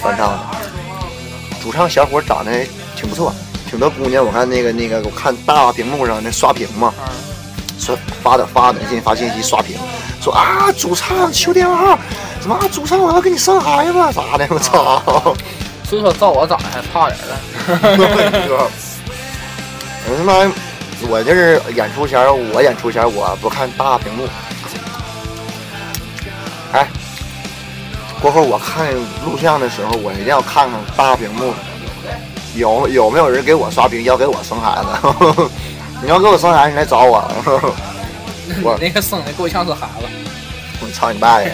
[0.00, 0.40] 翻唱的，
[1.60, 2.64] 主唱小伙长得
[2.94, 3.34] 挺不错，
[3.68, 4.24] 挺多姑娘。
[4.24, 6.94] 我看那个那个，我看大屏幕上那刷屏嘛，
[7.76, 9.76] 刷发的发短信发信息刷屏，
[10.24, 11.98] 说啊主唱求电话，
[12.40, 15.36] 什么啊主唱我要给你生孩子啥的，我操！
[15.84, 17.36] 所以说照我长得还差点了。
[20.08, 20.32] 我他妈，
[21.10, 24.26] 我就是演出前儿，我演出前儿我不看大屏幕。
[26.72, 26.88] 哎，
[28.18, 28.94] 过后我看
[29.26, 31.52] 录像的时候，我一定要看看大屏幕
[32.54, 35.50] 有有没有人给我刷屏，要给我生孩子。
[36.00, 37.30] 你要给我生孩子，你来找我。
[38.62, 40.06] 我那个生的够呛是孩子。
[40.80, 41.52] 我操你大爷！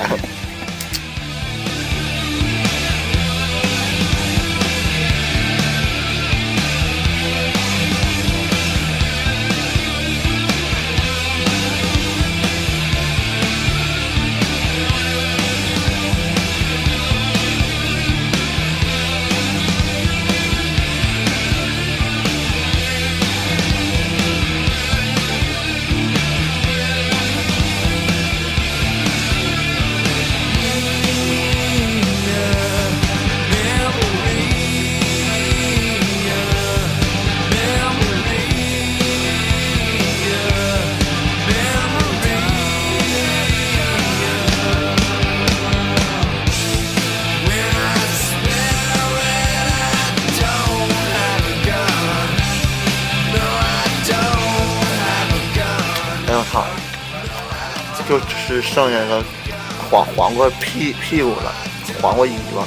[60.37, 61.53] 黄屁屁股了，
[62.01, 62.67] 黄瓜尾巴。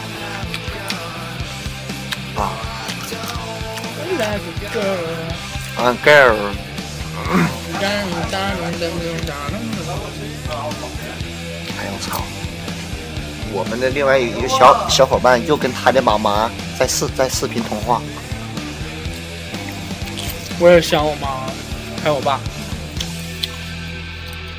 [2.41, 2.51] 啊，
[5.77, 6.35] 啊 girl，
[11.79, 12.21] 哎我操！
[13.51, 18.01] 我们的另外一个小小伙伴又跟他的妈妈在视在视频通话。
[20.59, 21.27] 我也想我妈，
[22.01, 22.39] 还有我爸。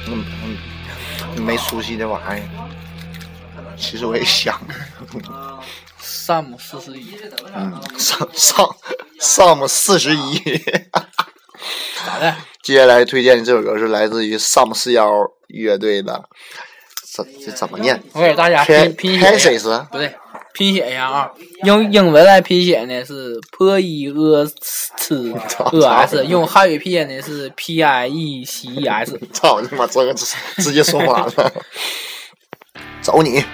[0.06, 2.63] 嗯嗯，没出息的玩意儿。
[3.90, 4.58] 其实我也想，
[5.98, 7.16] 萨姆四十一，
[7.54, 8.76] 嗯，上上
[9.20, 10.38] 上姆四十一。
[12.06, 12.34] 咋的？
[12.62, 15.10] 接下来推荐的这首歌是来自于萨姆四幺
[15.48, 16.24] 乐队的，
[17.14, 18.02] 怎这怎么念？
[18.14, 20.14] 我给大家拼拼写一 S 下，不对，
[20.54, 21.30] 拼写一下啊。
[21.64, 29.20] 用英文来拼写呢是 p i e s e s，用汉语拼写呢是 p i e c e s。
[29.32, 29.86] 操你妈！
[29.86, 30.26] 这个直
[30.56, 31.52] 直接说完了，
[33.02, 33.44] 走你！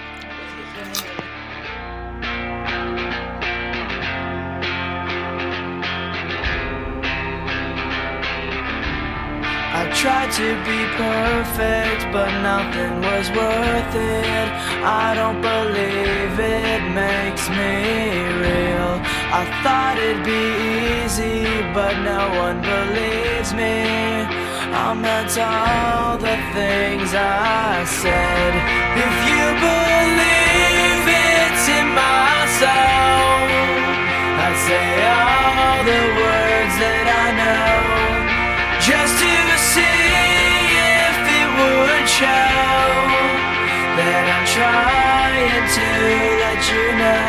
[10.40, 14.48] To be perfect, but nothing was worth it.
[15.04, 17.76] I don't believe it makes me
[18.44, 18.92] real.
[19.40, 20.46] I thought it'd be
[21.04, 21.44] easy,
[21.76, 23.84] but no one believes me.
[24.72, 28.52] I meant all the things I said.
[29.06, 31.04] If you believe
[31.36, 33.44] it's in my soul,
[34.44, 34.88] I'd say
[35.20, 38.00] all the words that I know
[38.80, 39.29] just
[42.20, 42.26] show
[43.96, 45.88] that I'm trying to
[46.44, 47.24] let you know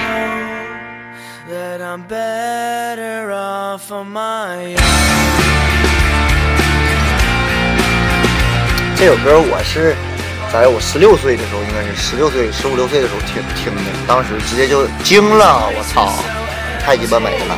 [1.48, 4.82] that I'm better off on my own.
[8.98, 9.96] 这首歌我是
[10.52, 16.12] 在我十六岁的时候，应该是十六岁、十五六岁的时候听听的，当时直接就惊了，我操，
[16.84, 17.58] 太鸡巴美了！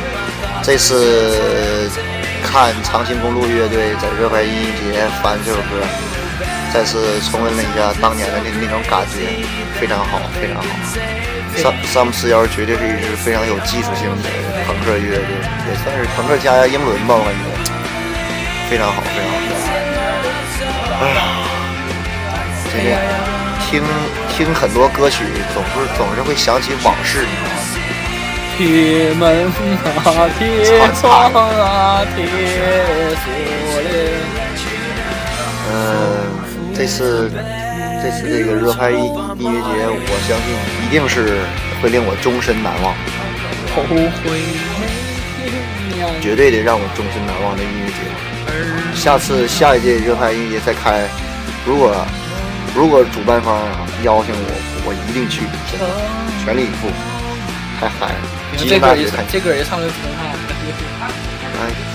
[0.62, 1.90] 这次
[2.44, 5.82] 看长青公路乐队在热拍音乐节翻这首歌，
[6.74, 9.46] 再次重温了一下当年的那那种感觉，
[9.78, 10.66] 非常好，非常好。
[11.54, 14.28] 萨萨姆四幺绝对是一支非常有技术性的
[14.66, 15.38] 朋克乐队，
[15.70, 17.38] 也算是朋克加英伦吧，我感觉
[18.68, 19.30] 非常好，非常
[21.14, 21.46] 好。
[22.74, 22.98] 哎呀，
[23.70, 23.86] 真的听
[24.28, 25.22] 听很多歌曲，
[25.54, 27.62] 总是总是会想起往事，你知道吗？
[28.58, 29.46] 铁门
[30.02, 30.42] 啊，铁
[31.00, 31.00] 窗
[31.32, 32.26] 啊，铁
[33.22, 33.30] 锁
[33.80, 34.34] 链。
[35.76, 35.76] 嗯，
[36.76, 37.30] 这次
[38.02, 38.98] 这次这个热派音
[39.38, 40.46] 音乐节，我相信
[40.84, 41.38] 一定是
[41.80, 42.92] 会令我终身难忘，
[43.74, 44.10] 后悔
[46.20, 47.94] 绝对的让我终身难忘的音乐节。
[48.94, 51.06] 下次下一届热派音乐节再开，
[51.64, 51.94] 如果
[52.74, 53.62] 如果主办方
[54.02, 54.50] 邀请我，
[54.84, 55.86] 我一定去，真的
[56.44, 56.90] 全力以赴，
[57.80, 58.20] 太嗨了！
[58.58, 60.38] 这歌也唱，这歌也唱的挺好的。
[61.00, 61.06] 哎，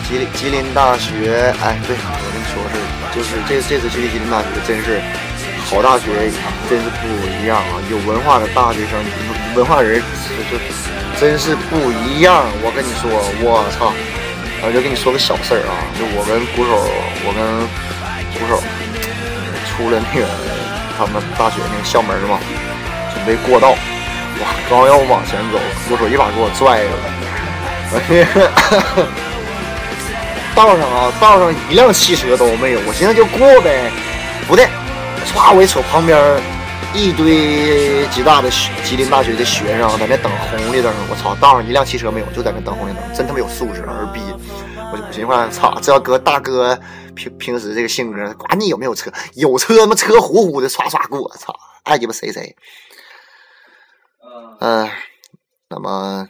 [0.10, 2.82] 吉林吉林大学，哎，对我跟你说是，
[3.14, 5.00] 就是这这次去吉林大学真是
[5.70, 6.10] 好大学，
[6.68, 7.78] 真是不一样啊！
[7.92, 8.98] 有文化的大学生，
[9.54, 10.58] 文化人就就
[11.22, 12.44] 真是不一样。
[12.66, 13.06] 我跟你说，
[13.46, 13.94] 我操！
[14.66, 16.74] 我就跟你说个小事儿啊，就我跟鼓手，
[17.22, 17.46] 我跟
[18.34, 18.58] 鼓手
[19.70, 20.26] 出了那个
[20.98, 22.40] 他们大学那个校门嘛，
[23.14, 23.78] 准备过道，
[24.42, 27.06] 哇刚要往前走，鼓手一把给我拽着了。
[30.60, 33.90] 道上啊，道上一辆汽车都没有，我寻思就过呗，
[34.46, 34.68] 不对，
[35.26, 36.20] 唰，我一瞅旁边
[36.94, 38.50] 一堆吉大的
[38.84, 44.20] 吉林大学的学生在那等红绿灯，我操，道上一辆汽车没有，就在那等红绿灯，真他妈有素质，二逼！
[44.92, 46.78] 我就不寻思，操，这要搁大哥
[47.16, 52.54] 平平时这个性格，管你有没有车，有车他妈车呼呼的唰唰过，操，爱鸡巴谁谁。
[54.60, 54.90] 嗯、
[55.70, 56.28] 那么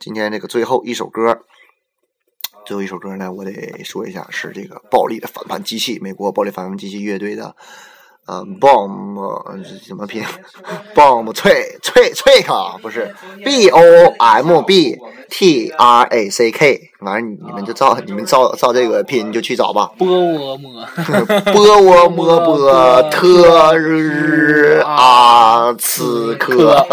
[0.00, 1.42] 今天这个最后一首歌，
[2.64, 3.52] 最后一首歌呢，我得
[3.84, 7.54] 说一下，是这个暴力的反叛机器，美国暴力反叛机器乐队的，
[8.26, 10.22] 呃，bomb 呃怎么拼
[10.94, 13.12] ？bomb 脆脆脆卡不是
[13.44, 14.96] b o m b
[15.28, 19.90] t r a c k，反正你们就照你们照照这个拼就去找吧。
[19.98, 20.84] 波我摸，
[21.52, 26.86] 波我摸 波特日啊此刻，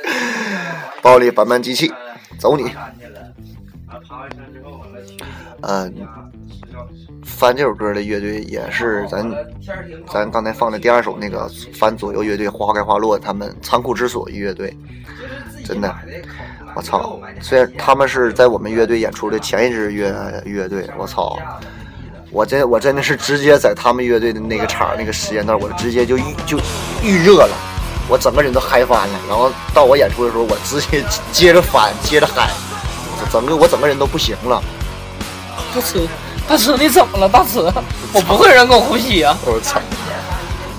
[1.00, 1.90] 暴力反叛机器，
[2.38, 2.64] 走你！
[5.62, 5.94] 嗯，
[7.24, 9.30] 翻这首歌的乐队也是咱
[10.10, 14.74] 咱刚才放的第二首那个翻左右乐队花开花落，他们仓库之所乐队，
[15.64, 15.94] 真的，
[16.74, 17.20] 我操！
[17.40, 21.38] 虽然他们是在我们乐队演出的前一支乐乐队，我操！
[22.30, 26.56] 我真我真的是直接在他们乐队的那个场那个时间段，我直接就预就
[27.02, 27.56] 预热了，
[28.08, 29.20] 我整个人都嗨翻了。
[29.28, 32.48] 然后到我演出的时候，我直接接着翻，接着嗨，
[33.32, 34.62] 整个我整个人都不行了。
[35.74, 36.00] 大车，
[36.48, 37.28] 大车你怎么了？
[37.28, 37.72] 大车，
[38.12, 39.36] 我不会人工呼吸啊！
[39.44, 39.80] 我操！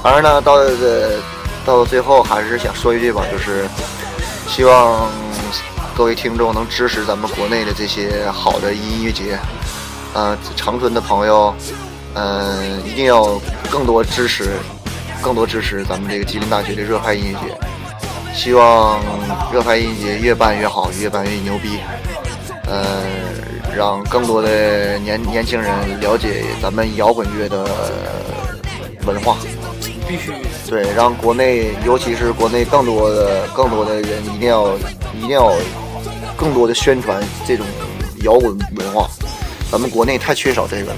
[0.03, 1.11] 当然呢，到呃
[1.65, 3.67] 到最后还是想说一句吧，就是
[4.47, 5.09] 希望
[5.95, 9.37] 各位听众能支持咱们国内的这些好的音乐节。
[10.13, 11.55] 呃，长春的朋友，
[12.15, 13.39] 呃，一定要
[13.69, 14.49] 更多支持，
[15.21, 17.57] 更多支持咱们这个吉林大学的热派音乐节。
[18.33, 18.99] 希望
[19.53, 21.79] 热派音乐节越办越好，越办越牛逼。
[22.67, 23.03] 呃，
[23.75, 27.65] 让更多的年年轻人了解咱们摇滚乐的
[29.05, 29.37] 文化。
[30.07, 30.33] 必须
[30.69, 34.77] 对，让国内，尤其是国内更多的更多的人一定要
[35.15, 35.53] 一定要
[36.35, 37.65] 更多的宣传这种
[38.23, 39.07] 摇滚文化。
[39.71, 40.97] 咱们国内太缺少这个了。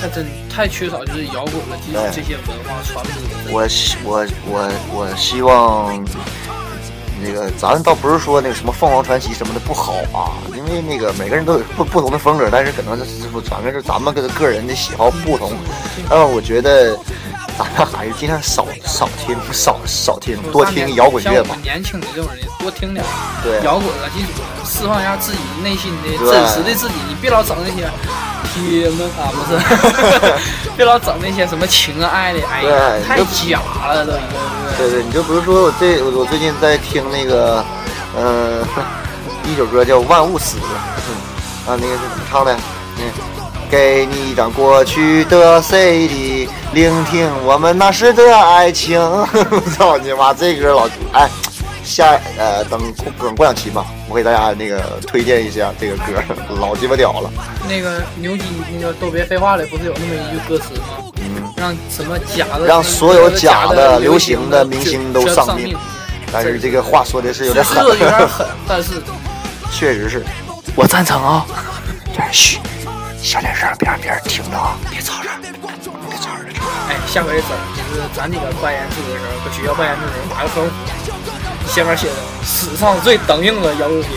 [0.00, 3.52] 他真太缺少就是摇滚了，这对这些文化传播。
[3.52, 6.04] 我希我我我希望
[7.24, 13.04] 那个咱倒不是说那个什么凤凰传奇什么的不好啊，因为那个每个人都有不不同的风格，但是可能是
[13.48, 15.52] 反正是咱们个个人的喜好不同。
[16.08, 16.94] 但是我觉得
[17.56, 21.56] 咱们还是尽量少少听少少听，多听摇滚乐吧。
[21.62, 23.02] 年轻的这种人，多听点
[23.42, 24.26] 对摇滚了，就是
[24.74, 27.88] 释放一下自己内心的真实的自己，你别老整那些
[28.52, 29.56] 天呐啊，不是，
[30.76, 32.70] 别老整那些什么情啊爱的，哎呀，
[33.06, 34.76] 太假了都已经。
[34.76, 37.64] 对对，你就比如说我这我我最近在听那个，
[38.18, 38.64] 嗯、
[39.46, 40.56] 一首歌叫《万物死》，
[41.70, 42.52] 啊，那个是怎么唱的？
[42.98, 43.04] 嗯，
[43.70, 49.00] 给你一张过去的 CD，聆听我们那时的爱情。
[49.78, 51.28] 操你妈，这歌老哎，
[51.84, 56.22] 下呃等等过两期吧，我给大家那个推荐一下这个歌，
[56.58, 57.30] 老鸡巴屌了。
[57.68, 61.12] 那个牛逼那个都别废话了不是有那么一句歌词吗？
[61.16, 65.76] 嗯让什么假的，让所有假的的、流行的明星都丧命
[66.32, 69.00] 但是这个话说的是有点狠有，点狠， 但是
[69.72, 70.24] 确实是。
[70.74, 71.46] 我赞成啊。
[72.32, 72.58] 嘘，
[73.22, 74.76] 小点声，别让别人听着啊！
[74.90, 76.66] 别吵着，别吵吵。
[76.88, 80.72] 哎，下回整就是咱几个办演出的时候，搁学校办演出的时候打个横幅，
[81.74, 82.14] 前面写的，
[82.44, 84.08] 史上最等硬的羊肉节。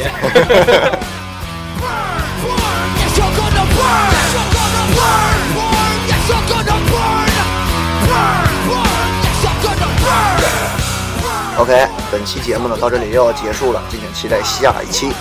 [11.58, 15.12] ok，本期节目呢，到这里又要结束了，敬请期待下一期。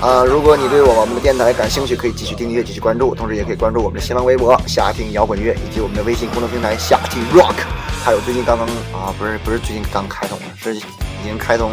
[0.00, 7.56] 啊、如果你对我们的电台感兴趣，可以继续订阅、继续关注，同时也可以关注我们的新浪微博“夏听摇滚乐”以及我们的微信公众平台“夏听 Rock”，
[8.02, 8.66] 还有最近刚刚
[8.98, 10.82] 啊，不是不是最近刚开通的，是已
[11.22, 11.70] 经开通，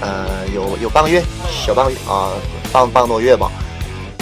[0.00, 2.32] 呃，有有半个月，小半个月啊，
[2.72, 3.48] 半半个多月吧，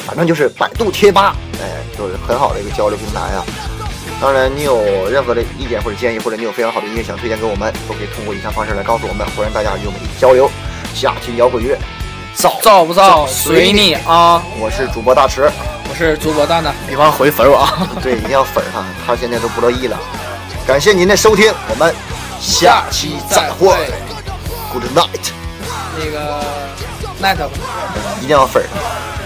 [0.06, 3.42] 反正就是百度贴吧，哎，就是很好的一个交流平台啊。
[4.20, 10.50] 当然，你有任何的意见或者建议，或者你有非常好的音乐想推荐给我们，都可以通过以上方式来告诉我们，欢迎大家与我们一起交流。
[10.92, 11.78] 夏听摇滚乐，
[12.38, 12.58] 造。
[12.62, 14.40] 造不造随你啊！
[14.60, 15.50] 我是主播大池，
[15.90, 17.58] 我是主播蛋蛋，别忘回粉我。
[17.58, 17.88] 啊！
[18.00, 19.98] 对，一定要粉他，他现在都不乐意了。
[20.64, 21.92] 感谢您的收听，我们
[22.40, 23.74] 下期再会
[24.72, 25.32] ，Good night，
[25.98, 26.40] 那个
[27.20, 27.48] night
[28.22, 28.64] 一定要粉。
[28.72, 29.17] 他。